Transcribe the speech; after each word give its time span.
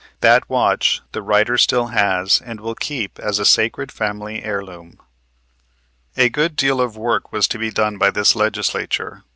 That 0.21 0.49
watch 0.49 1.01
the 1.11 1.21
writer 1.21 1.59
still 1.59 1.89
has 1.89 2.41
and 2.43 2.59
will 2.59 2.73
keep 2.73 3.19
as 3.19 3.37
a 3.37 3.45
sacred 3.45 3.91
family 3.91 4.41
heirloom. 4.43 4.99
A 6.17 6.27
good 6.27 6.55
deal 6.55 6.81
of 6.81 6.97
work 6.97 7.31
was 7.31 7.47
to 7.49 7.59
be 7.59 7.69
done 7.69 7.99
by 7.99 8.09
this 8.09 8.35
Legislature. 8.35 9.23